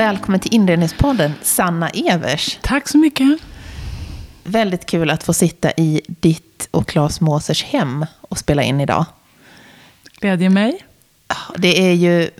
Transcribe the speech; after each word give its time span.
Välkommen 0.00 0.40
till 0.40 0.54
Inredningspodden, 0.54 1.32
Sanna 1.42 1.88
Evers. 1.88 2.58
Tack 2.62 2.88
så 2.88 2.98
mycket. 2.98 3.40
Väldigt 4.44 4.86
kul 4.86 5.10
att 5.10 5.22
få 5.22 5.32
sitta 5.32 5.70
i 5.70 6.00
ditt 6.06 6.68
och 6.70 6.88
Claes 6.88 7.20
Måsers 7.20 7.64
hem 7.64 8.06
och 8.20 8.38
spela 8.38 8.62
in 8.62 8.80
idag. 8.80 9.04
Glädjer 10.20 10.50
mig. 10.50 10.84
Det 11.56 11.90
är 11.90 11.92
ju 11.92 12.30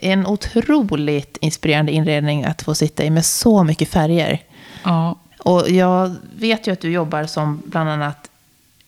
en 0.00 0.26
otroligt 0.26 1.38
inspirerande 1.40 1.92
inredning 1.92 2.44
att 2.44 2.62
få 2.62 2.74
sitta 2.74 3.04
i 3.04 3.10
med 3.10 3.24
så 3.24 3.64
mycket 3.64 3.88
färger. 3.88 4.42
Ja. 4.84 5.18
Och 5.38 5.70
jag 5.70 6.16
vet 6.36 6.66
ju 6.66 6.72
att 6.72 6.80
du 6.80 6.90
jobbar 6.92 7.26
som 7.26 7.62
bland 7.66 7.90
annat 7.90 8.30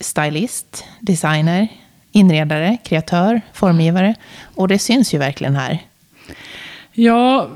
stylist, 0.00 0.84
designer, 1.00 1.68
inredare, 2.12 2.77
kreatör, 2.84 3.41
formgivare. 3.52 4.14
Och 4.55 4.68
det 4.68 4.78
syns 4.78 5.14
ju 5.14 5.18
verkligen 5.18 5.56
här. 5.56 5.82
Ja, 7.02 7.48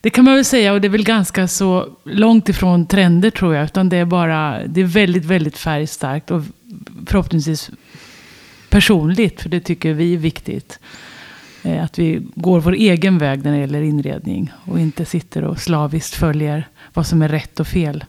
det 0.00 0.10
kan 0.10 0.24
man 0.24 0.34
väl 0.34 0.44
säga. 0.44 0.72
Och 0.72 0.80
det 0.80 0.86
är 0.88 0.90
väl 0.90 1.04
ganska 1.04 1.48
så 1.48 1.88
långt 2.04 2.48
ifrån 2.48 2.86
trender 2.86 3.30
tror 3.30 3.54
jag. 3.54 3.64
Utan 3.64 3.88
det 3.88 3.96
är 3.96 4.04
bara, 4.04 4.66
det 4.66 4.80
är 4.80 4.84
väldigt, 4.84 5.24
väldigt 5.24 5.58
färgstarkt. 5.58 6.30
Och 6.30 6.42
förhoppningsvis 7.06 7.70
personligt. 8.70 9.40
För 9.42 9.48
det 9.48 9.60
tycker 9.60 9.92
vi 9.92 10.14
är 10.14 10.18
viktigt. 10.18 10.78
Eh, 11.62 11.84
att 11.84 11.98
vi 11.98 12.22
går 12.34 12.60
vår 12.60 12.72
egen 12.72 13.18
väg 13.18 13.44
när 13.44 13.52
det 13.52 13.58
gäller 13.58 13.82
inredning. 13.82 14.52
Och 14.64 14.80
inte 14.80 15.04
sitter 15.04 15.44
och 15.44 15.60
slaviskt 15.60 16.14
följer 16.14 16.68
vad 16.94 17.06
som 17.06 17.22
är 17.22 17.28
rätt 17.28 17.60
och 17.60 17.66
fel. 17.66 18.04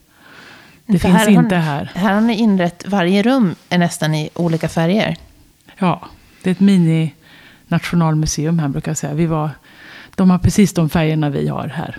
Det 0.85 0.99
För 0.99 1.07
finns 1.07 1.19
här 1.19 1.29
inte 1.29 1.55
ni- 1.57 1.61
här. 1.63 1.91
Här 1.95 2.13
har 2.13 2.21
ni 2.21 2.35
inrett, 2.37 2.83
varje 2.87 3.23
rum 3.23 3.55
är 3.69 3.77
nästan 3.77 4.15
i 4.15 4.29
olika 4.33 4.69
färger. 4.69 5.15
Ja, 5.77 6.01
det 6.43 6.49
är 6.49 6.51
ett 6.51 6.59
mini 6.59 7.13
nationalmuseum 7.67 8.59
här 8.59 8.67
brukar 8.67 8.91
jag 8.91 8.97
säga. 8.97 9.13
Vi 9.13 9.25
var, 9.25 9.49
de 10.15 10.29
har 10.29 10.37
precis 10.37 10.73
de 10.73 10.89
färgerna 10.89 11.29
vi 11.29 11.47
har 11.47 11.67
här 11.67 11.97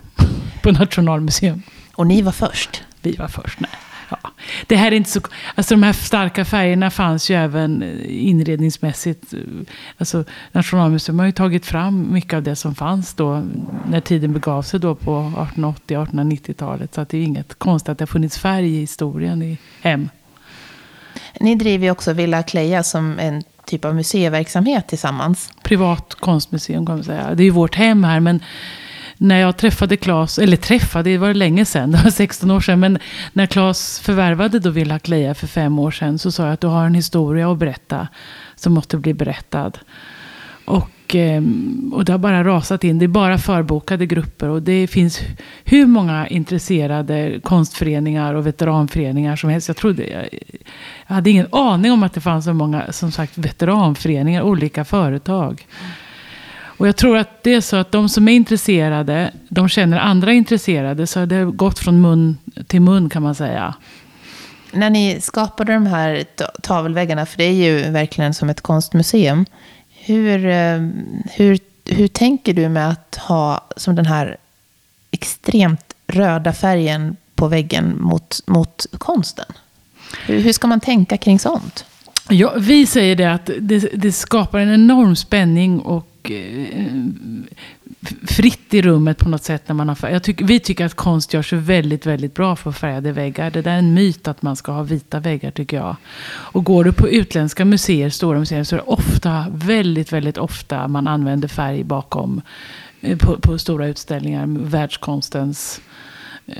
på 0.62 0.73
Nationalmuseum. 0.73 1.62
Och 1.95 2.06
ni 2.06 2.23
var 2.23 2.33
först. 2.33 2.83
Vi 3.03 3.17
var 3.17 3.28
först. 3.28 3.61
Nej. 3.61 3.70
Ja. 4.09 4.31
Det 4.67 4.77
här 4.77 4.92
är 4.92 4.97
inte 4.97 5.11
så, 5.11 5.20
alltså 5.55 5.75
de 5.75 5.83
här 5.83 5.92
starka 5.92 6.45
färgerna 6.45 6.91
fanns 6.91 7.31
ju 7.31 7.34
även 7.34 7.83
eh, 7.83 8.28
inredningsmässigt. 8.28 9.34
Alltså 9.98 10.25
Nationalmuseum 10.53 11.19
har 11.19 11.27
ju 11.27 11.33
tagit 11.33 11.67
fram 11.67 12.12
mycket 12.12 12.34
av 12.34 12.42
det 12.42 12.56
som 12.56 12.75
fanns 12.75 13.14
då 13.14 13.42
när 13.89 14.01
tiden 14.01 14.33
begav 14.33 14.62
sig 14.62 14.81
då 14.81 14.95
på 14.95 15.33
1880-1890-talet. 15.55 16.95
Så 16.95 17.01
att 17.01 17.08
det 17.08 17.19
är 17.19 17.23
inget 17.23 17.55
konstigt 17.55 17.89
att 17.89 17.98
det 17.98 18.03
har 18.03 18.06
funnits 18.06 18.39
färg 18.39 18.77
i 18.77 18.81
historien 18.81 19.42
i 19.42 19.58
hem. 19.83 20.08
Ni 21.41 21.55
driver 21.55 21.84
ju 21.84 21.91
också 21.91 22.12
Villa 22.12 22.42
Kleja 22.42 22.82
som 22.82 23.18
en 23.18 23.42
typ 23.66 23.84
av 23.84 23.94
museiverksamhet 23.94 24.88
tillsammans. 24.88 25.52
privat 25.62 26.14
konstmuseum 26.14 26.86
kan 26.86 26.94
man 26.94 27.05
säga. 27.05 27.34
Det 27.34 27.42
är 27.42 27.44
ju 27.44 27.50
vårt 27.50 27.74
hem 27.74 28.05
här. 28.05 28.20
Men 28.20 28.41
när 29.16 29.40
jag 29.40 29.56
träffade 29.56 29.96
Claes, 29.96 30.38
eller 30.38 30.56
träffade, 30.56 31.10
det 31.10 31.18
var 31.18 31.34
länge 31.34 31.64
sedan, 31.64 31.92
det 31.92 32.02
var 32.05 32.10
16 32.10 32.50
år 32.50 32.60
sedan. 32.60 32.80
Men 32.80 32.98
när 33.33 33.46
Claes 33.46 34.00
förvärvade 34.00 34.58
då 34.58 34.70
Villa 34.70 34.98
Kleja 34.98 35.34
för 35.34 35.46
fem 35.46 35.78
år 35.78 35.90
sedan 35.90 36.18
så 36.18 36.33
sa 36.33 36.44
jag 36.44 36.52
att 36.52 36.60
du 36.60 36.66
har 36.66 36.86
en 36.86 36.94
historia 36.94 37.52
att 37.52 37.58
berätta 37.58 38.08
som 38.55 38.72
måste 38.72 38.96
bli 38.96 39.14
berättad. 39.14 39.72
Och, 40.64 41.14
ehm, 41.14 41.92
och 41.94 42.05
det 42.05 42.12
har 42.12 42.18
bara 42.18 42.44
rasat 42.44 42.84
in. 42.84 42.98
Det 42.98 43.05
är 43.05 43.08
bara 43.08 43.38
förbokade 43.38 44.06
grupper. 44.06 44.48
Och 44.48 44.62
det 44.62 44.86
finns 44.86 45.20
hur 45.64 45.86
många 45.86 46.28
intresserade 46.28 47.40
konstföreningar 47.42 48.34
och 48.34 48.46
veteranföreningar 48.46 49.36
som 49.36 49.50
helst. 49.50 49.68
Jag, 49.68 49.77
trodde, 49.77 50.28
jag 51.06 51.14
hade 51.14 51.31
ingen 51.31 51.47
aning 51.53 51.92
om 51.92 52.03
att 52.03 52.12
det 52.12 52.20
fanns 52.20 52.45
så 52.45 52.55
många 52.55 52.92
som 52.92 53.12
sagt, 53.12 53.39
veteranföreningar, 53.39 54.42
olika 54.42 54.84
företag. 54.84 55.67
Och 56.83 56.89
jag 56.89 56.97
tror 56.97 57.17
att 57.17 57.42
det 57.42 57.55
är 57.55 57.61
så 57.61 57.77
att 57.77 57.92
de 57.92 58.08
som 58.08 58.28
är 58.28 58.33
intresserade, 58.33 59.33
de 59.48 59.69
känner 59.69 59.98
andra 59.98 60.33
intresserade. 60.33 61.06
Så 61.06 61.27
det 61.27 61.36
har 61.36 61.45
gått 61.45 61.78
från 61.78 62.00
mun 62.00 62.39
till 62.67 62.80
mun 62.80 63.11
kan 63.11 63.23
man 63.23 63.35
säga. 63.35 63.74
När 64.73 64.90
ni 64.90 65.20
skapade 65.20 65.73
de 65.73 65.86
här 65.86 66.24
tavelväggarna, 66.63 67.27
för 67.27 67.39
det 67.39 67.45
är 67.45 67.52
ju 67.52 67.90
verkligen 67.90 68.34
som 68.34 68.51
ett 68.51 68.61
konstmuseum. 68.61 69.46
Hur, 69.89 70.46
eh, 70.46 70.89
hur, 71.33 71.58
hur 71.84 72.08
tänker 72.08 72.55
du 72.55 72.69
med 72.69 72.89
att 72.89 73.17
ha 73.17 73.69
som 73.77 73.95
den 73.95 74.07
här 74.07 74.36
extremt 75.11 75.95
röda 76.07 76.52
färgen 76.52 77.17
på 77.34 77.48
väggen 77.48 77.96
mot, 78.01 78.40
mot 78.46 78.86
konsten? 78.98 79.46
Hur, 80.27 80.40
hur 80.40 80.52
ska 80.52 80.67
man 80.67 80.80
tänka 80.80 81.17
kring 81.17 81.39
sånt? 81.39 81.84
Ja, 82.28 82.55
vi 82.58 82.86
säger 82.86 83.17
det 83.17 83.33
att 83.33 83.50
det, 83.61 83.78
det 83.95 84.12
skapar 84.12 84.58
en 84.58 84.74
enorm 84.74 85.17
spänning 85.17 85.80
och 85.80 86.30
eh, 86.30 86.67
fritt 88.27 88.74
i 88.74 88.83
rummet 88.83 89.18
på 89.18 89.28
något 89.28 89.42
sätt. 89.42 89.68
när 89.68 89.74
man 89.74 89.89
har 89.89 89.95
färg. 89.95 90.12
Jag 90.12 90.22
tycker, 90.22 90.45
Vi 90.45 90.61
tycker 90.61 90.86
att 90.86 90.95
konst 90.95 91.34
gör 91.34 91.42
sig 91.42 91.58
väldigt, 91.58 92.06
väldigt 92.06 92.34
bra 92.34 92.56
för 92.56 92.72
färgade 92.72 93.12
väggar. 93.12 93.51
Det 93.51 93.62
där 93.62 93.72
är 93.72 93.78
en 93.78 93.95
myt 93.95 94.28
att 94.28 94.42
man 94.42 94.56
ska 94.56 94.72
ha 94.72 94.83
vita 94.83 95.20
väggar 95.20 95.51
tycker 95.51 95.77
jag. 95.77 95.96
Och 96.27 96.64
går 96.64 96.84
du 96.84 96.92
på 96.92 97.08
utländska 97.08 97.64
museer, 97.64 98.11
stora 98.11 98.39
museer, 98.39 98.64
så 98.64 98.77
är 98.77 98.78
det 98.78 98.84
ofta, 98.86 99.46
väldigt, 99.52 100.12
väldigt 100.12 100.39
ofta 100.39 100.89
man 100.89 101.08
använder 101.08 101.48
färg 101.48 101.84
bakom 101.84 102.42
eh, 103.01 103.18
på, 103.18 103.36
på 103.36 103.58
stora 103.58 103.86
utställningar. 103.86 104.46
Världskonstens 104.46 105.80
eh, 106.46 106.55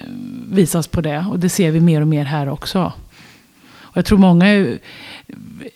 visas 0.48 0.86
på 0.86 1.00
det. 1.00 1.26
Och 1.30 1.38
det 1.38 1.48
ser 1.48 1.70
vi 1.70 1.80
mer 1.80 2.00
och 2.00 2.08
mer 2.08 2.24
här 2.24 2.48
också. 2.48 2.92
Och 3.92 3.97
jag 3.97 4.04
tror 4.04 4.19
många 4.19 4.47
är 4.47 4.78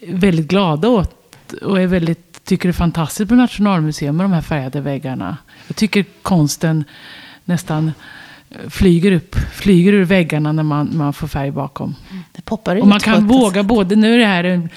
väldigt 0.09 0.49
glada 0.49 0.88
åt 0.88 1.53
och 1.62 1.81
är 1.81 1.87
väldigt, 1.87 2.44
tycker 2.44 2.69
det 2.69 2.71
är 2.71 2.72
fantastiskt 2.72 3.28
på 3.28 3.34
Nationalmuseum 3.34 4.16
med 4.16 4.25
de 4.25 4.32
här 4.32 4.43
färgade 4.43 4.81
väggarna. 4.81 5.37
Jag 5.66 5.77
tycker 5.77 6.04
konsten 6.22 6.84
nästan 7.44 7.93
flyger 8.69 9.12
upp, 9.12 9.37
flyger 9.53 9.93
ur 9.93 10.04
väggarna 10.04 10.53
när 10.53 10.62
man, 10.62 10.91
man 10.93 11.12
får 11.12 11.28
färg 11.28 11.50
bakom. 11.50 11.94
Det 12.32 12.44
poppar 12.44 12.77
ut 12.77 12.82
Och 12.82 12.88
man 12.88 13.00
kan 13.00 13.27
våga 13.27 13.62
både, 13.62 13.97
nu 13.97 14.15
är 14.15 14.19
det 14.19 14.27
här 14.27 14.44
en 14.44 14.69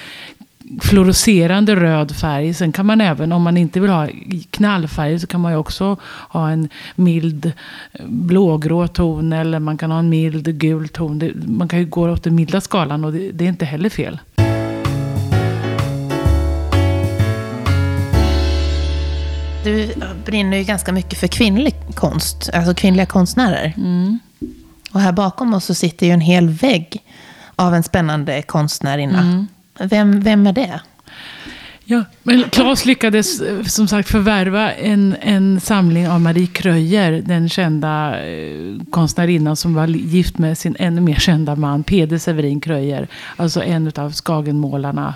fluorescerande 0.82 1.76
röd 1.76 2.16
färg. 2.16 2.54
Sen 2.54 2.72
kan 2.72 2.86
man 2.86 3.02
även, 3.02 3.32
om 3.32 3.42
man 3.42 3.58
inte 3.58 3.80
vill 3.80 3.90
ha 3.90 4.08
knallfärg, 4.52 5.20
så 5.20 5.28
kan 5.28 5.42
man 5.42 5.52
ju 5.52 5.58
också 5.58 5.98
ha 6.30 6.50
en 6.50 6.70
mild 6.96 7.46
eh, 7.46 8.06
blågrå 8.06 8.88
ton. 8.88 9.34
Eller 9.34 9.60
man 9.60 9.78
kan 9.78 9.92
ha 9.92 10.00
en 10.00 10.10
mild 10.10 10.60
gul 10.60 10.88
ton. 10.88 11.20
Det, 11.20 11.32
man 11.48 11.68
kan 11.68 11.80
ju 11.80 11.86
gå 11.86 12.10
åt 12.10 12.24
den 12.24 12.36
milda 12.36 12.62
skalan 12.62 13.06
och 13.06 13.14
det, 13.14 13.32
det 13.32 13.46
är 13.46 13.50
inte 13.50 13.66
heller 13.66 13.90
fel. 13.90 14.20
Du 19.64 19.94
brinner 20.26 20.58
ju 20.58 20.64
ganska 20.64 20.92
mycket 20.92 21.20
för 21.20 21.28
kvinnlig 21.28 21.76
konst, 21.96 22.50
alltså 22.54 22.74
kvinnliga 22.74 23.06
konstnärer. 23.06 23.74
Mm. 23.78 24.20
Och 24.92 25.00
här 25.00 25.12
bakom 25.12 25.54
oss 25.54 25.66
så 25.66 25.74
sitter 25.74 26.06
ju 26.06 26.12
en 26.12 26.22
hel 26.22 26.50
vägg 26.50 27.04
av 27.56 27.76
en 27.76 27.84
spännande 27.84 28.42
konstnärinna. 28.42 29.20
Mm. 29.20 29.48
Vem, 29.80 30.20
vem 30.20 30.48
är 30.48 30.54
det? 30.54 30.82
Ja, 31.92 32.04
men 32.24 32.44
Claes 32.44 32.86
lyckades 32.86 33.42
eh, 33.42 33.64
som 33.64 33.88
sagt 33.88 34.10
förvärva 34.10 34.72
en, 34.72 35.16
en 35.22 35.60
samling 35.60 36.10
av 36.10 36.22
Marie 36.22 36.48
Kröyer, 36.48 37.12
den 37.26 37.50
kända 37.50 38.22
eh, 38.26 38.76
konstnärinnan 38.90 39.56
som 39.56 39.74
var 39.74 39.88
gift 39.88 40.38
med 40.38 40.58
sin 40.58 40.76
ännu 40.80 41.02
mer 41.02 41.16
kända 41.16 41.56
man, 41.56 41.84
Peder 41.84 42.18
Severin 42.18 42.62
Kröyer. 42.62 43.08
Alltså 43.36 43.64
en 43.64 43.92
av 43.96 44.14
Skagenmålarna 44.14 45.14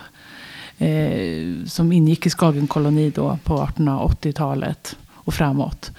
eh, 0.77 1.65
som 1.65 1.91
ingick 1.91 2.25
i 2.25 2.29
Skagenkoloni 2.29 3.09
då 3.09 3.37
på 3.43 3.67
1880-talet 3.77 4.95
och 5.13 5.33
framåt. 5.33 5.91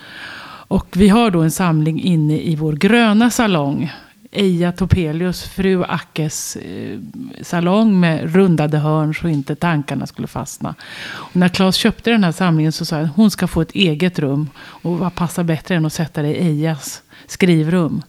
Och 0.67 0.87
vi 0.97 1.09
har 1.09 1.31
då 1.31 1.41
en 1.41 1.51
samling 1.51 2.03
inne 2.03 2.41
i 2.41 2.57
vår 2.57 2.73
gröna 2.73 3.31
salong. 3.31 3.93
Eija 4.35 4.73
Topelius, 4.73 5.45
fru 5.45 5.85
Ackes 5.85 6.57
eh, 6.57 6.99
salong 7.43 8.01
med 8.01 8.35
rundade 8.35 8.79
hörn 8.79 9.15
så 9.15 9.29
inte 9.29 9.57
tankarna 9.57 10.07
skulle 10.07 10.29
fastna. 10.29 10.75
Och 11.07 11.37
när 11.37 11.49
Claes 11.49 11.77
köpte 11.77 12.11
den 12.11 12.25
här 12.25 12.33
samlingen 12.33 12.73
så 12.73 12.85
sa 12.85 12.97
han 12.97 13.05
att 13.05 13.17
hon 13.17 13.31
ska 13.31 13.47
få 13.47 13.61
ett 13.61 13.73
eget 13.73 14.19
rum. 14.19 14.51
Och 14.57 14.99
vad 14.99 15.15
passar 15.15 15.45
bättre 15.45 15.75
än 15.75 15.87
att 15.87 15.93
sätta 15.93 16.23
det 16.23 16.29
i 16.29 16.47
Eijas 16.47 17.03
skrivrum. 17.27 18.03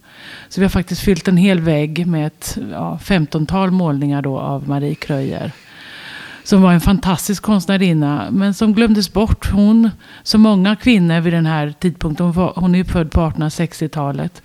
Så 0.50 0.62
vi 0.62 0.66
har 0.66 0.70
faktiskt 0.70 1.02
fyllt 1.02 1.28
en 1.28 1.38
hel 1.38 1.60
vägg 1.60 2.08
med 2.08 2.28
ett 2.28 2.58
ja, 2.72 3.00
15-tal 3.04 3.72
målningar 3.72 4.22
då 4.22 4.40
av 4.40 4.70
Marie 4.70 4.96
Kröyer 4.96 5.52
som 6.48 6.62
var 6.62 6.74
en 6.74 6.82
fantastisk 6.82 7.44
konstnärinna, 7.44 8.28
men 8.32 8.54
som 8.54 8.74
glömdes 8.74 9.14
bort. 9.14 9.52
Hon, 9.52 9.90
som 10.24 10.42
många 10.42 10.76
kvinnor 10.76 11.20
vid 11.20 11.34
den 11.34 11.46
här 11.46 11.74
tidpunkten, 11.80 12.26
hon, 12.26 12.34
var, 12.34 12.54
hon 12.56 12.76
är 12.76 12.80
ju 12.80 12.86
född 12.86 13.12
på 13.12 13.22
1860-talet. 13.22 14.42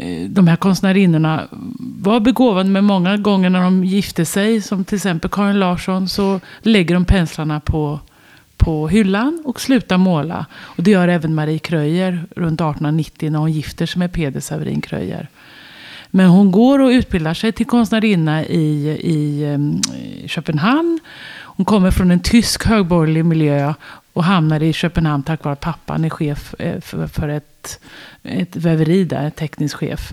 Eh, 0.00 0.28
de 0.28 0.48
här 0.48 0.56
konstnärinnorna 0.56 1.48
var 1.78 2.20
begåvade, 2.20 2.70
men 2.70 2.84
många 2.84 3.16
gånger 3.16 3.50
när 3.50 3.62
de 3.62 3.84
gifte 3.84 4.24
sig, 4.24 4.62
som 4.62 4.84
till 4.84 4.96
exempel 4.96 5.30
Karin 5.30 5.58
Larsson, 5.58 6.08
så 6.08 6.40
lägger 6.62 6.94
de 6.94 7.04
penslarna 7.04 7.60
på, 7.60 8.00
på 8.56 8.88
hyllan 8.88 9.42
och 9.44 9.60
slutar 9.60 9.96
måla. 9.98 10.46
Och 10.52 10.82
det 10.82 10.90
gör 10.90 11.08
även 11.08 11.34
Marie 11.34 11.58
Kröyer 11.58 12.26
runt 12.36 12.60
1890 12.60 13.30
när 13.30 13.38
hon 13.38 13.52
gifter 13.52 13.86
sig 13.86 13.98
med 13.98 14.12
Peder 14.12 14.40
Severin 14.40 14.80
Kröyer. 14.80 15.28
Men 16.10 16.28
hon 16.28 16.52
går 16.52 16.78
och 16.78 16.88
utbildar 16.88 17.34
sig 17.34 17.52
till 17.52 17.66
konstnärinna 17.66 18.44
i, 18.44 18.88
i, 19.00 19.44
ehm, 19.44 19.80
i 20.24 20.28
Köpenhamn. 20.28 21.00
Hon 21.58 21.64
kommer 21.64 21.90
från 21.90 22.10
en 22.10 22.20
tysk 22.20 22.66
högborgerlig 22.66 23.24
miljö 23.24 23.74
och 24.12 24.24
hamnar 24.24 24.62
i 24.62 24.72
Köpenhamn 24.72 25.22
tack 25.22 25.44
vare 25.44 25.52
att 25.52 25.60
pappan 25.60 26.04
är 26.04 26.10
chef 26.10 26.54
eh, 26.58 26.80
för 26.80 27.28
ett, 27.28 27.80
ett 28.22 28.56
väveri 28.56 29.04
där, 29.04 29.30
teknisk 29.30 29.76
chef. 29.76 30.12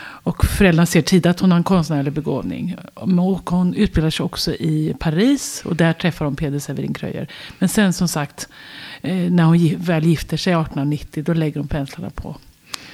Och 0.00 0.44
föräldrarna 0.44 0.86
ser 0.86 1.02
tidigt 1.02 1.26
att 1.26 1.40
hon 1.40 1.50
har 1.50 1.58
en 1.58 1.64
konstnärlig 1.64 2.12
begåvning. 2.12 2.76
Och 2.94 3.50
hon 3.50 3.74
utbildar 3.74 4.10
sig 4.10 4.24
också 4.24 4.52
i 4.52 4.94
Paris 5.00 5.62
och 5.64 5.76
där 5.76 5.92
träffar 5.92 6.24
hon 6.24 6.36
Peder 6.36 6.58
Severin 6.58 6.94
Kröyer. 6.94 7.28
Men 7.58 7.68
sen 7.68 7.92
som 7.92 8.08
sagt, 8.08 8.48
eh, 9.02 9.16
när 9.16 9.44
hon 9.44 9.76
väl 9.78 10.04
gifter 10.04 10.36
sig 10.36 10.52
1890, 10.52 11.24
då 11.26 11.34
lägger 11.34 11.60
hon 11.60 11.68
penslarna 11.68 12.10
på. 12.10 12.36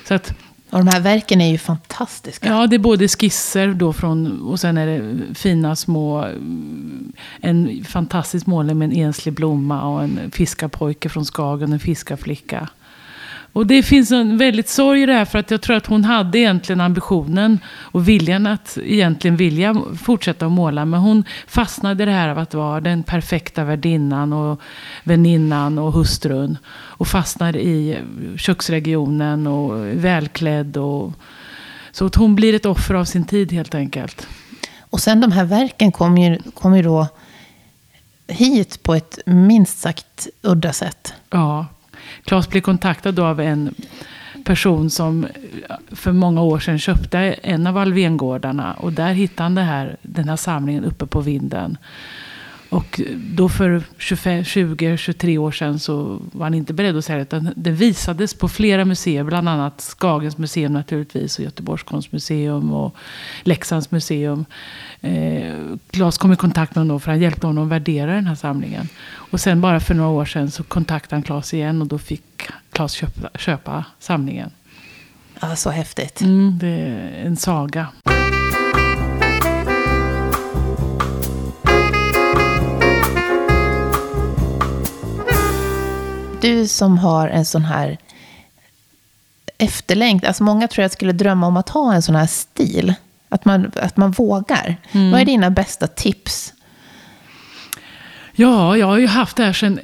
Så 0.09 0.15
att, 0.15 0.35
och 0.73 0.79
de 0.79 0.89
här 0.89 1.01
verken 1.01 1.41
är 1.41 1.51
ju 1.51 1.59
fantastiska. 1.59 2.49
Ja, 2.49 2.67
det 2.67 2.77
är 2.77 2.79
både 2.79 3.09
skisser 3.09 3.69
då 3.69 3.93
från, 3.93 4.43
och 4.43 4.61
sen 4.61 4.79
är 4.79 4.87
det 4.87 5.35
fina 5.35 5.77
små, 5.77 6.27
en 7.41 7.85
fantastisk 7.85 8.47
målning 8.47 8.79
med 8.79 8.91
en 8.91 8.97
enslig 8.97 9.35
blomma 9.35 9.83
och 9.83 10.03
en 10.03 10.31
fiskarpojke 10.31 11.09
från 11.09 11.25
Skagen, 11.25 11.73
en 11.73 11.81
fiskarflicka. 11.81 12.69
Och 13.53 13.67
det 13.67 13.83
finns 13.83 14.11
en 14.11 14.39
väldigt 14.39 14.69
sorg 14.69 15.03
i 15.03 15.07
det 15.07 15.13
här 15.13 15.25
för 15.25 15.39
att 15.39 15.51
jag 15.51 15.61
tror 15.61 15.77
att 15.77 15.87
hon 15.87 16.05
hade 16.05 16.39
egentligen 16.39 16.81
ambitionen 16.81 17.59
och 17.69 18.09
viljan 18.09 18.47
att 18.47 18.79
egentligen 18.85 19.37
vilja 19.37 19.83
fortsätta 20.03 20.47
att 20.47 20.53
måla. 20.53 20.85
Men 20.85 21.01
hon 21.01 21.25
fastnade 21.47 22.03
i 22.03 22.07
det 22.07 22.13
här 22.13 22.29
av 22.29 22.39
att 22.39 22.55
vara 22.55 22.81
den 22.81 23.03
perfekta 23.03 23.65
värdinnan 23.65 24.33
och 24.33 24.61
väninnan 25.05 25.79
och 25.79 25.93
hustrun. 25.93 26.59
Och 26.71 27.09
fastnade 27.09 27.61
i 27.61 27.99
köksregionen 28.37 29.47
och 29.47 29.87
välklädd. 30.05 30.77
Och, 30.77 31.13
så 31.93 32.07
att 32.07 32.15
hon 32.15 32.35
blir 32.35 32.55
ett 32.55 32.67
offer 32.67 32.95
av 32.95 33.05
sin 33.05 33.25
tid 33.25 33.53
helt 33.53 33.75
enkelt. 33.75 34.27
Och 34.81 35.01
sen 35.01 35.21
de 35.21 35.33
här 35.33 35.45
verken 35.45 35.93
kom 35.93 36.19
ju, 36.19 36.39
kom 36.55 36.77
ju 36.77 36.83
då 36.83 37.07
hit 38.27 38.83
på 38.83 38.95
ett 38.95 39.19
minst 39.27 39.79
sagt 39.79 40.29
udda 40.43 40.73
sätt. 40.73 41.15
Ja, 41.31 41.67
Claes 42.25 42.49
blev 42.49 42.61
kontaktad 42.61 43.19
av 43.19 43.41
en 43.41 43.75
person 44.45 44.91
som 44.91 45.27
för 45.91 46.13
många 46.13 46.43
år 46.43 46.59
sedan 46.59 46.79
köpte 46.79 47.19
en 47.19 47.67
av 47.67 47.79
Alvengårdarna. 47.79 48.73
Och 48.73 48.93
där 48.93 49.13
hittade 49.13 49.43
han 49.43 49.55
det 49.55 49.63
här, 49.63 49.97
den 50.03 50.29
här 50.29 50.37
samlingen 50.37 50.85
uppe 50.85 51.07
på 51.07 51.21
vinden. 51.21 51.79
Och 52.71 53.01
då 53.17 53.49
för 53.49 53.83
20-23 53.99 55.39
år 55.39 55.53
sedan 55.53 55.79
så 55.79 56.21
var 56.33 56.47
han 56.47 56.55
inte 56.55 56.73
beredd 56.73 56.97
att 56.97 57.05
säga 57.05 57.17
det. 57.17 57.23
Utan 57.23 57.53
det 57.57 57.71
visades 57.71 58.35
på 58.35 58.49
flera 58.49 58.85
museer. 58.85 59.25
Bland 59.25 59.49
annat 59.49 59.81
Skagens 59.81 60.39
museum 60.39 60.73
naturligtvis. 60.73 61.39
Och 61.39 61.45
Göteborgs 61.45 61.83
konstmuseum 61.83 62.73
och 62.73 62.95
Leksands 63.43 63.91
museum. 63.91 64.45
Eh, 65.01 65.55
Claes 65.91 66.19
kom 66.19 66.33
i 66.33 66.37
kontakt 66.37 66.75
med 66.75 66.81
honom 66.85 67.01
för 67.01 67.11
han 67.11 67.21
hjälpte 67.21 67.47
honom 67.47 67.65
att 67.65 67.71
värdera 67.71 68.15
den 68.15 68.27
här 68.27 68.35
samlingen. 68.35 68.89
Och 69.15 69.41
sen 69.41 69.61
bara 69.61 69.81
för 69.81 69.95
några 69.95 70.11
år 70.11 70.25
sedan 70.25 70.51
så 70.51 70.63
kontaktade 70.63 71.17
han 71.17 71.23
Claes 71.23 71.55
igen. 71.55 71.83
Och 71.83 71.89
då 71.89 71.99
fick 71.99 72.49
Claes 72.73 72.93
köpa, 72.93 73.31
köpa 73.39 73.85
samlingen. 73.99 74.51
Ja, 75.41 75.57
så 75.57 75.71
häftigt. 75.71 76.21
Mm, 76.21 76.59
det 76.59 76.69
är 76.69 77.27
en 77.27 77.37
saga. 77.37 77.87
Du 86.41 86.69
som 86.69 86.99
har 86.99 87.29
en 87.29 87.45
sån 87.45 87.65
här 87.65 87.99
efterlängt, 89.59 90.25
alltså 90.25 90.45
många 90.45 90.69
tror 90.69 90.83
jag 90.83 90.93
skulle 90.93 91.13
drömma 91.13 91.47
om 91.47 91.57
att 91.57 91.69
ha 91.69 91.95
en 91.95 92.03
sån 92.03 92.15
här 92.15 92.27
stil. 92.27 92.95
Att 93.29 93.45
man, 93.45 93.73
att 93.77 93.97
man 93.97 94.11
vågar. 94.11 94.77
Mm. 94.93 95.11
Vad 95.11 95.21
är 95.21 95.25
dina 95.25 95.51
bästa 95.51 95.87
tips? 95.87 96.53
Ja, 98.33 98.77
jag 98.77 98.87
har 98.87 98.99
ju 98.99 99.07
haft 99.07 99.37
det 99.37 99.45
här 99.45 99.53
sedan 99.53 99.81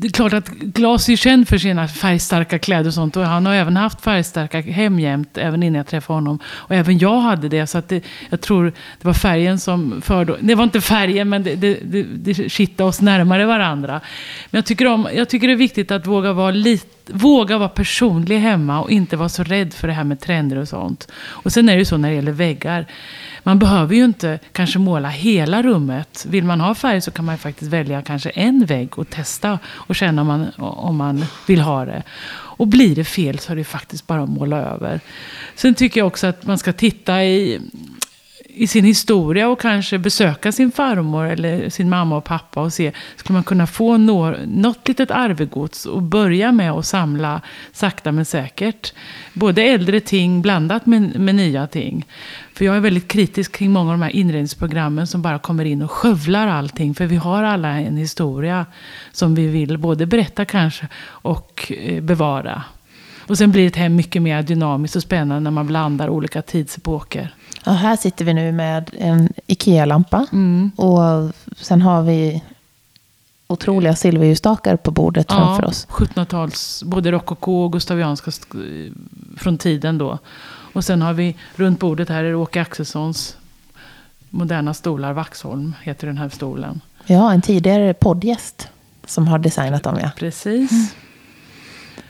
det 0.00 0.06
är 0.06 0.12
klart 0.12 0.32
att 0.32 0.48
Glas 0.48 1.08
är 1.08 1.16
känd 1.16 1.48
för 1.48 1.58
sina 1.58 1.88
färgstarka 1.88 2.58
kläder 2.58 2.86
och 2.86 2.94
sånt. 2.94 3.16
Och 3.16 3.24
han 3.24 3.46
har 3.46 3.54
även 3.54 3.76
haft 3.76 4.00
färgstarka 4.00 4.60
hem 4.60 5.00
jämt, 5.00 5.38
även 5.38 5.62
innan 5.62 5.76
jag 5.76 5.86
träffade 5.86 6.16
honom. 6.16 6.38
Och 6.46 6.74
även 6.74 6.98
jag 6.98 7.20
hade 7.20 7.48
det. 7.48 7.66
Så 7.66 7.78
att 7.78 7.88
det, 7.88 8.04
jag 8.30 8.40
tror 8.40 8.64
det 8.64 9.04
var 9.04 9.14
färgen 9.14 9.58
som 9.58 10.02
förde... 10.02 10.36
Det 10.40 10.54
var 10.54 10.64
inte 10.64 10.80
färgen, 10.80 11.28
men 11.28 11.42
det, 11.42 11.54
det, 11.54 11.78
det, 11.82 12.02
det 12.02 12.50
kittade 12.50 12.88
oss 12.88 13.00
närmare 13.00 13.46
varandra. 13.46 14.00
Men 14.50 14.58
jag 14.58 14.66
tycker, 14.66 14.86
om, 14.86 15.08
jag 15.14 15.28
tycker 15.28 15.46
det 15.46 15.54
är 15.54 15.56
viktigt 15.56 15.90
att 15.90 16.06
våga 16.06 16.32
vara 16.32 16.50
lite 16.50 16.98
våga 17.10 17.58
vara 17.58 17.68
personlig 17.68 18.38
hemma 18.38 18.80
och 18.80 18.90
inte 18.90 19.16
vara 19.16 19.28
så 19.28 19.42
rädd 19.42 19.74
för 19.74 19.88
det 19.88 19.94
här 19.94 20.04
med 20.04 20.20
trender 20.20 20.56
och 20.56 20.68
sånt. 20.68 21.08
Och 21.20 21.52
sen 21.52 21.68
är 21.68 21.72
det 21.72 21.78
ju 21.78 21.84
så 21.84 21.96
när 21.96 22.08
det 22.08 22.14
gäller 22.14 22.32
väggar. 22.32 22.86
Man 23.48 23.58
behöver 23.58 23.94
ju 23.94 24.04
inte 24.04 24.38
kanske 24.52 24.78
måla 24.78 25.08
hela 25.08 25.62
rummet. 25.62 26.26
Vill 26.28 26.44
man 26.44 26.60
ha 26.60 26.74
färg 26.74 27.00
så 27.00 27.10
kan 27.10 27.24
man 27.24 27.38
faktiskt 27.38 27.72
välja 27.72 28.02
kanske 28.02 28.30
en 28.30 28.66
vägg 28.66 28.98
och 28.98 29.10
testa 29.10 29.58
och 29.66 29.96
känna 29.96 30.22
om 30.22 30.26
man, 30.28 30.46
om 30.58 30.96
man 30.96 31.24
vill 31.46 31.60
ha 31.60 31.84
det. 31.84 32.02
Och 32.30 32.66
blir 32.66 32.96
det 32.96 33.04
fel 33.04 33.38
så 33.38 33.52
är 33.52 33.56
det 33.56 33.64
faktiskt 33.64 34.06
bara 34.06 34.22
att 34.22 34.28
måla 34.28 34.56
över. 34.56 35.00
Sen 35.54 35.74
tycker 35.74 36.00
jag 36.00 36.06
också 36.06 36.26
att 36.26 36.46
man 36.46 36.58
ska 36.58 36.72
titta 36.72 37.24
i 37.24 37.60
i 38.58 38.66
sin 38.66 38.84
historia 38.84 39.48
och 39.48 39.60
kanske 39.60 39.98
besöka 39.98 40.52
sin 40.52 40.72
farmor 40.72 41.24
eller 41.24 41.70
sin 41.70 41.90
mamma 41.90 42.16
och 42.16 42.24
pappa 42.24 42.60
och 42.60 42.72
se, 42.72 42.92
skulle 43.16 43.34
man 43.34 43.44
kunna 43.44 43.66
få 43.66 43.96
något, 43.96 44.36
något 44.46 44.88
litet 44.88 45.10
arvegods 45.10 45.86
och 45.86 46.02
börja 46.02 46.52
med 46.52 46.72
att 46.72 46.86
samla 46.86 47.40
sakta 47.72 48.12
men 48.12 48.24
säkert. 48.24 48.92
Både 49.32 49.62
äldre 49.62 50.00
ting 50.00 50.42
blandat 50.42 50.86
med, 50.86 51.20
med 51.20 51.34
nya 51.34 51.66
ting. 51.66 52.06
För 52.54 52.64
jag 52.64 52.76
är 52.76 52.80
väldigt 52.80 53.08
kritisk 53.08 53.52
kring 53.52 53.70
många 53.70 53.92
av 53.92 53.98
de 53.98 54.02
här 54.02 54.16
inredningsprogrammen 54.16 55.06
som 55.06 55.22
bara 55.22 55.38
kommer 55.38 55.64
in 55.64 55.82
och 55.82 55.90
skövlar 55.90 56.46
allting. 56.46 56.94
För 56.94 57.06
vi 57.06 57.16
har 57.16 57.42
alla 57.42 57.68
en 57.68 57.96
historia 57.96 58.66
som 59.12 59.34
vi 59.34 59.46
vill 59.46 59.78
både 59.78 60.06
berätta 60.06 60.44
kanske 60.44 60.88
och 61.06 61.72
eh, 61.76 62.02
bevara. 62.02 62.62
Och 63.28 63.38
sen 63.38 63.50
blir 63.50 63.66
ett 63.66 63.76
hem 63.76 63.96
mycket 63.96 64.22
mer 64.22 64.42
dynamiskt 64.42 64.96
och 64.96 65.02
spännande 65.02 65.40
när 65.40 65.50
man 65.50 65.66
blandar 65.66 66.08
olika 66.08 66.42
tidsepoker. 66.42 67.34
Ja, 67.64 67.72
här 67.72 67.96
sitter 67.96 68.24
vi 68.24 68.34
nu 68.34 68.52
med 68.52 68.90
en 68.98 69.32
Ikea-lampa. 69.46 70.26
Mm. 70.32 70.70
Och 70.76 71.32
sen 71.56 71.82
har 71.82 72.02
vi 72.02 72.42
otroliga 73.46 73.96
silverljusstakar 73.96 74.76
på 74.76 74.90
bordet 74.90 75.26
ja, 75.28 75.36
framför 75.36 75.64
oss. 75.64 75.86
1700-tals, 75.90 76.82
både 76.82 77.10
rokoko 77.10 77.52
och 77.52 77.72
gustavianska 77.72 78.30
från 79.36 79.58
tiden 79.58 79.98
då. 79.98 80.18
Och 80.72 80.84
sen 80.84 81.02
har 81.02 81.12
vi 81.12 81.36
runt 81.54 81.80
bordet 81.80 82.08
här 82.08 82.24
är 82.24 82.34
Åke 82.34 82.60
Axelssons 82.60 83.36
moderna 84.30 84.74
stolar. 84.74 85.12
Vaxholm 85.12 85.74
heter 85.82 86.06
den 86.06 86.18
här 86.18 86.28
stolen. 86.28 86.80
Ja, 87.06 87.32
en 87.32 87.42
tidigare 87.42 87.94
poddgäst 87.94 88.68
som 89.06 89.28
har 89.28 89.38
designat 89.38 89.82
dem. 89.82 89.98
Ja. 90.02 90.10
Precis. 90.16 90.70
Mm. 90.72 90.86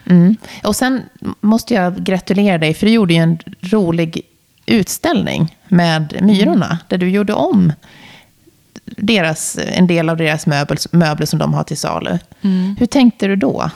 Mm. 0.08 0.36
Och 0.64 0.76
sen 0.76 1.02
måste 1.40 1.74
jag 1.74 1.96
gratulera 1.96 2.58
dig, 2.58 2.74
för 2.74 2.86
du 2.86 2.92
gjorde 2.92 3.14
ju 3.14 3.20
en 3.20 3.38
rolig 3.60 4.22
utställning 4.66 5.56
med 5.68 6.18
Myrorna, 6.22 6.66
mm. 6.66 6.78
där 6.88 6.98
du 6.98 7.10
gjorde 7.10 7.32
om 7.32 7.72
deras, 8.84 9.58
en 9.66 9.86
del 9.86 10.08
av 10.08 10.16
deras 10.16 10.46
möbel, 10.46 10.76
möbler 10.92 11.26
som 11.26 11.38
de 11.38 11.54
har 11.54 11.64
till 11.64 11.76
salu. 11.76 12.18
Mm. 12.42 12.76
Hur 12.78 12.86
tänkte 12.86 13.26
du 13.26 13.36
då? 13.36 13.70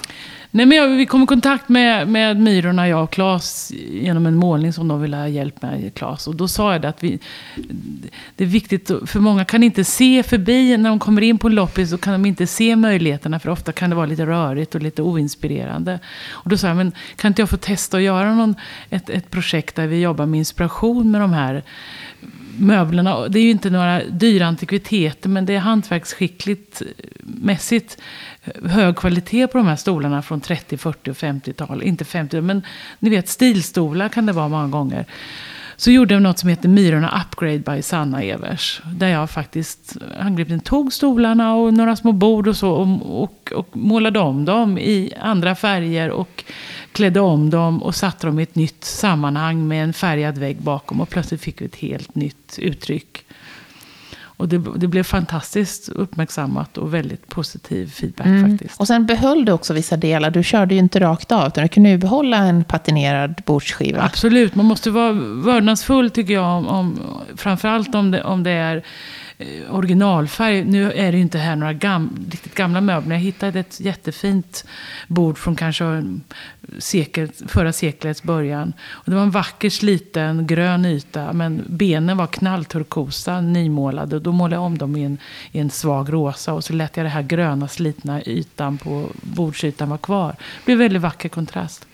Nej, 0.54 0.66
men 0.66 0.78
jag, 0.78 0.88
vi 0.88 1.06
kom 1.06 1.22
i 1.22 1.26
kontakt 1.26 1.68
med, 1.68 2.08
med 2.08 2.40
Myrorna, 2.40 2.88
jag 2.88 3.04
och 3.04 3.10
Claes, 3.10 3.72
genom 3.90 4.26
en 4.26 4.36
målning 4.36 4.72
som 4.72 4.88
de 4.88 5.02
ville 5.02 5.16
ha 5.16 5.28
hjälp 5.28 5.62
med, 5.62 5.94
Claes. 5.94 6.26
Och 6.26 6.36
då 6.36 6.48
sa 6.48 6.72
jag 6.72 6.82
det 6.82 6.88
att 6.88 7.04
vi, 7.04 7.18
det 8.36 8.44
är 8.44 8.48
viktigt, 8.48 8.90
för 9.06 9.20
många 9.20 9.44
kan 9.44 9.62
inte 9.62 9.84
se 9.84 10.22
förbi, 10.22 10.76
när 10.76 10.90
de 10.90 10.98
kommer 10.98 11.22
in 11.22 11.38
på 11.38 11.48
en 11.48 11.54
loppis 11.54 11.90
så 11.90 11.98
kan 11.98 12.12
de 12.12 12.26
inte 12.26 12.46
se 12.46 12.76
möjligheterna, 12.76 13.40
för 13.40 13.48
ofta 13.48 13.72
kan 13.72 13.90
det 13.90 13.96
vara 13.96 14.06
lite 14.06 14.26
rörigt 14.26 14.74
och 14.74 14.82
lite 14.82 15.02
oinspirerande. 15.02 15.98
Och 16.30 16.50
då 16.50 16.56
sa 16.56 16.68
jag, 16.68 16.76
men 16.76 16.92
kan 17.16 17.28
inte 17.28 17.42
jag 17.42 17.50
få 17.50 17.56
testa 17.56 17.96
att 17.96 18.02
göra 18.02 18.34
någon, 18.34 18.54
ett, 18.90 19.10
ett 19.10 19.30
projekt 19.30 19.76
där 19.76 19.86
vi 19.86 20.00
jobbar 20.00 20.26
med 20.26 20.38
inspiration 20.38 21.10
med 21.10 21.20
de 21.20 21.32
här 21.32 21.62
möblerna. 22.58 23.28
Det 23.28 23.38
är 23.38 23.42
ju 23.42 23.50
inte 23.50 23.70
några 23.70 24.04
dyra 24.04 24.46
antikviteter, 24.46 25.28
men 25.28 25.46
det 25.46 25.54
är 25.54 25.58
hantverksskickligt 25.58 26.82
eh, 26.82 26.86
mässigt 27.20 27.98
eh, 28.44 28.70
hög 28.70 28.96
kvalitet 28.96 29.46
på 29.46 29.58
de 29.58 29.66
här 29.66 29.76
stolarna 29.76 30.22
från 30.22 30.40
30, 30.40 30.76
40 30.76 31.10
och 31.10 31.16
50-tal. 31.16 31.82
Inte 31.82 32.04
50, 32.04 32.40
men 32.40 32.62
ni 32.98 33.10
vet 33.10 33.28
stilstolar 33.28 34.08
kan 34.08 34.26
det 34.26 34.32
vara 34.32 34.48
många 34.48 34.68
gånger. 34.68 35.06
Så 35.76 35.90
gjorde 35.90 36.14
jag 36.14 36.22
något 36.22 36.38
som 36.38 36.48
heter 36.48 36.68
Myrorna 36.68 37.22
Upgrade 37.26 37.58
by 37.58 37.82
Sanna 37.82 38.22
Evers. 38.22 38.80
Där 38.84 39.08
jag 39.08 39.30
faktiskt 39.30 39.96
angripit 40.18 40.64
tog 40.64 40.92
stolarna 40.92 41.54
och 41.54 41.74
några 41.74 41.96
små 41.96 42.12
bord 42.12 42.48
och 42.48 42.56
så 42.56 42.70
och, 42.70 43.22
och, 43.22 43.52
och 43.52 43.76
målade 43.76 44.18
om 44.18 44.44
dem 44.44 44.78
i 44.78 45.12
andra 45.20 45.54
färger 45.54 46.10
och 46.10 46.44
klädde 46.92 47.20
om 47.20 47.50
dem 47.50 47.82
och 47.82 47.94
satte 47.94 48.26
dem 48.26 48.38
i 48.38 48.42
ett 48.42 48.54
nytt 48.54 48.84
sammanhang 48.84 49.68
med 49.68 49.84
en 49.84 49.92
färgad 49.92 50.38
vägg 50.38 50.56
bakom. 50.62 51.00
Och 51.00 51.08
plötsligt 51.08 51.40
fick 51.40 51.60
vi 51.60 51.66
ett 51.66 51.76
helt 51.76 52.14
nytt 52.14 52.58
uttryck. 52.58 53.24
Och 54.42 54.48
det, 54.48 54.62
det, 54.76 54.86
blev 54.86 55.02
fantastiskt 55.02 55.88
uppmärksammat 55.88 56.78
och 56.78 56.94
väldigt 56.94 57.28
positiv 57.28 57.90
feedback 57.90 58.26
mm. 58.26 58.50
faktiskt. 58.50 58.80
Och 58.80 58.86
sen 58.86 59.06
behöll 59.06 59.44
du 59.44 59.52
också 59.52 59.74
vissa 59.74 59.96
delar. 59.96 60.30
Du 60.30 60.42
körde 60.42 60.74
ju 60.74 60.80
inte 60.80 61.00
rakt 61.00 61.32
av, 61.32 61.46
utan 61.46 61.62
du 61.62 61.68
kunde 61.68 61.90
ju 61.90 61.98
behålla 61.98 62.36
en 62.36 62.64
patinerad 62.64 63.42
bordsskiva. 63.46 64.02
Absolut, 64.02 64.54
man 64.54 64.66
måste 64.66 64.90
vara 64.90 65.12
vördnadsfull 65.12 66.10
tycker 66.10 66.34
jag. 66.34 66.56
Om, 66.56 66.68
om, 66.68 66.98
framförallt 67.36 67.94
om 67.94 68.10
det, 68.10 68.22
om 68.22 68.42
det 68.42 68.50
är 68.50 68.84
Eh, 69.42 69.74
originalfärg. 69.74 70.64
Nu 70.64 70.92
är 70.92 71.12
det 71.12 71.16
ju 71.18 71.22
inte 71.22 71.38
här 71.38 71.56
några 71.56 71.72
gam, 71.72 72.26
riktigt 72.30 72.54
gamla 72.54 72.80
möbler. 72.80 73.16
Jag 73.16 73.20
hittade 73.20 73.60
ett 73.60 73.80
jättefint 73.80 74.64
bord 75.08 75.38
från 75.38 75.56
kanske 75.56 76.04
sekel, 76.78 77.28
förra 77.46 77.72
seklets 77.72 78.22
början. 78.22 78.72
Och 78.90 79.10
det 79.10 79.16
var 79.16 79.22
en 79.22 79.30
vacker 79.30 79.70
sliten 79.70 80.46
grön 80.46 80.84
yta. 80.84 81.32
Men 81.32 81.64
benen 81.66 82.16
var 82.16 82.26
knallturkosa, 82.26 83.40
nymålade. 83.40 84.16
Och 84.16 84.22
då 84.22 84.32
målade 84.32 84.56
jag 84.56 84.64
om 84.64 84.78
dem 84.78 84.96
i 84.96 85.04
en, 85.04 85.18
i 85.52 85.58
en 85.58 85.70
svag 85.70 86.12
rosa. 86.12 86.52
Och 86.52 86.64
så 86.64 86.72
lät 86.72 86.96
jag 86.96 87.06
det 87.06 87.10
här 87.10 87.22
gröna 87.22 87.68
slitna 87.68 88.22
ytan 88.22 88.78
på 88.78 89.06
bordsytan 89.22 89.88
vara 89.88 89.98
kvar. 89.98 90.30
Det 90.30 90.64
blev 90.64 90.76
en 90.76 90.78
väldigt 90.78 91.02
vacker 91.02 91.28
kontrast. 91.28 91.86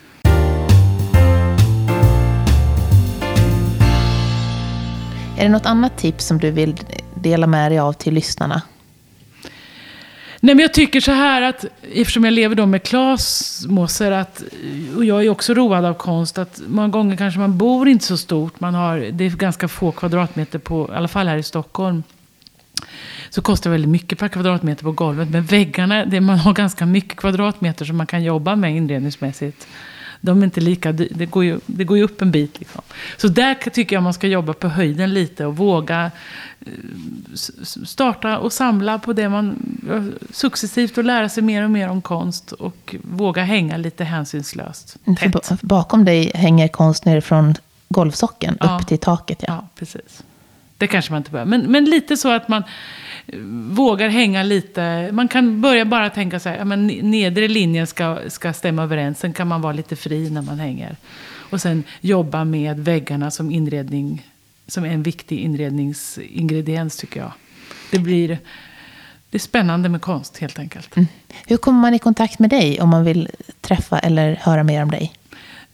Är 5.38 5.42
det 5.42 5.48
något 5.48 5.66
annat 5.66 5.98
tips 5.98 6.26
som 6.26 6.38
du 6.38 6.50
vill 6.50 6.74
dela 7.22 7.46
med 7.46 7.72
dig 7.72 7.78
av 7.78 7.92
till 7.92 8.14
lyssnarna? 8.14 8.62
Nej, 10.40 10.54
men 10.54 10.62
jag 10.62 10.74
tycker 10.74 11.00
så 11.00 11.12
här 11.12 11.42
att, 11.42 11.64
eftersom 11.94 12.24
jag 12.24 12.32
lever 12.32 12.54
då 12.54 12.66
med 12.66 12.82
Klas 12.82 13.64
Moser, 13.68 14.12
att, 14.12 14.42
och 14.96 15.04
jag 15.04 15.24
är 15.24 15.28
också 15.28 15.54
road 15.54 15.84
av 15.84 15.94
konst, 15.94 16.38
att 16.38 16.60
många 16.66 16.88
gånger 16.88 17.16
kanske 17.16 17.40
man 17.40 17.58
bor 17.58 17.88
inte 17.88 18.04
så 18.04 18.16
stort. 18.16 18.60
Man 18.60 18.74
har, 18.74 18.98
det 18.98 19.24
är 19.24 19.30
ganska 19.30 19.68
få 19.68 19.92
kvadratmeter, 19.92 20.58
på, 20.58 20.90
i 20.92 20.96
alla 20.96 21.08
fall 21.08 21.28
här 21.28 21.36
i 21.36 21.42
Stockholm. 21.42 22.02
Så 23.30 23.42
kostar 23.42 23.70
det 23.70 23.72
väldigt 23.72 23.90
mycket 23.90 24.18
per 24.18 24.28
kvadratmeter 24.28 24.84
på 24.84 24.92
golvet. 24.92 25.30
Men 25.30 25.44
väggarna, 25.44 26.04
det, 26.04 26.20
man 26.20 26.38
har 26.38 26.52
ganska 26.52 26.86
mycket 26.86 27.16
kvadratmeter 27.16 27.84
som 27.84 27.96
man 27.96 28.06
kan 28.06 28.22
jobba 28.22 28.56
med 28.56 28.76
inredningsmässigt 28.76 29.66
de 30.20 30.40
är 30.40 30.44
inte 30.44 30.60
lika 30.60 30.92
det 30.92 31.26
går, 31.26 31.44
ju, 31.44 31.60
det 31.66 31.84
går 31.84 31.96
ju 31.96 32.02
upp 32.02 32.22
en 32.22 32.30
bit. 32.30 32.58
Liksom. 32.58 32.82
Så 33.16 33.28
där 33.28 33.54
tycker 33.54 33.96
jag 33.96 34.02
man 34.02 34.14
ska 34.14 34.26
jobba 34.26 34.52
på 34.52 34.68
höjden 34.68 35.14
lite 35.14 35.46
och 35.46 35.56
våga 35.56 36.10
eh, 36.60 36.72
starta 37.84 38.38
och 38.38 38.52
samla 38.52 38.98
på 38.98 39.12
det 39.12 39.28
man 39.28 39.56
successivt 40.30 40.98
och 40.98 41.04
lära 41.04 41.28
sig 41.28 41.42
mer 41.42 41.64
och 41.64 41.70
mer 41.70 41.88
om 41.88 42.02
konst 42.02 42.52
och 42.52 42.96
våga 43.02 43.42
hänga 43.44 43.76
lite 43.76 44.04
hänsynslöst. 44.04 44.96
Mm, 45.04 45.16
tätt. 45.16 45.62
Bakom 45.62 46.04
dig 46.04 46.30
hänger 46.34 46.68
konst 46.68 47.04
ner 47.04 47.20
från 47.20 47.54
golvsocken 47.88 48.56
ja. 48.60 48.78
upp 48.80 48.86
till 48.86 48.98
taket. 48.98 49.38
Ja. 49.40 49.46
ja, 49.48 49.68
precis. 49.74 50.22
Det 50.76 50.86
kanske 50.86 51.12
man 51.12 51.20
inte 51.20 51.30
behöver. 51.30 51.50
Men, 51.50 51.60
men 51.60 51.84
lite 51.84 52.16
så 52.16 52.32
att 52.32 52.48
man 52.48 52.62
vågar 53.70 54.08
hänga 54.08 54.42
lite. 54.42 55.08
Man 55.12 55.28
kan 55.28 55.60
börja 55.60 55.84
bara 55.84 56.10
tänka 56.10 56.40
så 56.40 56.48
här, 56.48 56.56
ja, 56.56 56.64
men 56.64 56.86
nedre 56.86 57.48
linjen 57.48 57.86
ska, 57.86 58.18
ska 58.28 58.52
stämma 58.52 58.82
överens. 58.82 59.18
Sen 59.18 59.32
kan 59.32 59.48
man 59.48 59.60
vara 59.60 59.72
lite 59.72 59.96
fri 59.96 60.30
när 60.30 60.42
man 60.42 60.58
hänger. 60.58 60.96
Och 61.50 61.60
sen 61.60 61.84
jobba 62.00 62.44
med 62.44 62.78
väggarna 62.78 63.30
som 63.30 63.50
inredning, 63.50 64.26
som 64.66 64.84
en 64.84 65.02
viktig 65.02 65.38
inredningsingrediens 65.38 66.96
tycker 66.96 67.20
jag. 67.20 67.32
Det 67.90 67.98
blir 67.98 68.38
det 69.30 69.36
är 69.36 69.40
spännande 69.40 69.88
med 69.88 70.00
konst 70.00 70.38
helt 70.38 70.58
enkelt. 70.58 70.96
Mm. 70.96 71.06
Hur 71.46 71.56
kommer 71.56 71.80
man 71.80 71.94
i 71.94 71.98
kontakt 71.98 72.38
med 72.38 72.50
dig 72.50 72.80
om 72.80 72.88
man 72.88 73.04
vill 73.04 73.28
träffa 73.60 73.98
eller 73.98 74.36
höra 74.36 74.64
mer 74.64 74.82
om 74.82 74.90
dig? 74.90 75.12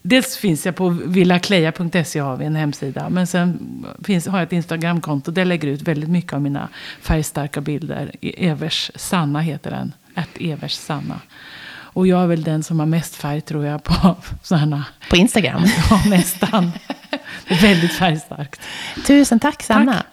Dels 0.07 0.37
finns 0.37 0.65
jag 0.65 0.75
på 0.75 0.89
villakleja.se 0.89 2.19
har 2.19 2.37
vi 2.37 2.45
en 2.45 2.55
hemsida. 2.55 3.09
Men 3.09 3.27
sen 3.27 3.85
finns, 4.03 4.27
har 4.27 4.37
jag 4.37 4.45
ett 4.45 4.53
Instagramkonto 4.53 5.31
där 5.31 5.41
jag 5.41 5.47
lägger 5.47 5.67
ut 5.67 5.81
väldigt 5.81 6.09
mycket 6.09 6.33
av 6.33 6.41
mina 6.41 6.69
färgstarka 7.01 7.61
bilder. 7.61 8.11
Evers 8.21 8.91
Sanna 8.95 9.39
heter 9.39 9.71
den. 9.71 9.93
Att 10.15 10.29
Evers 10.39 10.73
Sanna. 10.73 11.19
Och 11.67 12.07
jag 12.07 12.23
är 12.23 12.27
väl 12.27 12.43
den 12.43 12.63
som 12.63 12.79
har 12.79 12.85
mest 12.85 13.15
färg 13.15 13.41
tror 13.41 13.65
jag 13.65 13.83
på 13.83 14.15
sådana. 14.43 14.85
På 15.09 15.15
Instagram? 15.15 15.63
Ja, 15.89 16.01
nästan. 16.09 16.71
Det 17.47 17.53
är 17.53 17.61
väldigt 17.61 17.93
färgstarkt. 17.93 18.61
Tusen 19.07 19.39
tack 19.39 19.63
Sanna. 19.63 19.93
Tack. 19.93 20.05